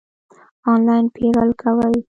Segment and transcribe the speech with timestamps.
[0.71, 1.91] آنلاین پیرل کوئ؟